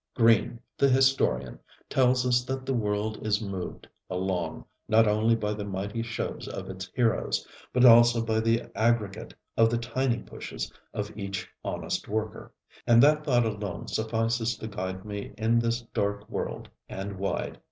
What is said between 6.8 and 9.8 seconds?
heroes, but also by the aggregate of the